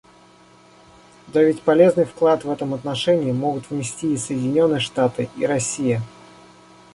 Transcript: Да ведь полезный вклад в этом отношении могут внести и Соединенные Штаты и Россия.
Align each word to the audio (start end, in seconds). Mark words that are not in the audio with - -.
Да 1.27 1.43
ведь 1.43 1.61
полезный 1.61 2.05
вклад 2.05 2.43
в 2.43 2.49
этом 2.49 2.73
отношении 2.73 3.31
могут 3.31 3.69
внести 3.69 4.11
и 4.15 4.17
Соединенные 4.17 4.79
Штаты 4.79 5.29
и 5.37 5.45
Россия. 5.45 6.01